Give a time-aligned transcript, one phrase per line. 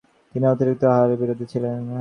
[0.35, 1.81] তিনি অতিরিক্ত আহারের বিরোধী ছিলেন।